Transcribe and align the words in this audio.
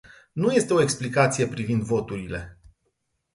Nu 0.31 0.51
este 0.51 0.73
o 0.73 0.81
explicație 0.81 1.47
privind 1.47 1.83
voturile. 1.83 2.59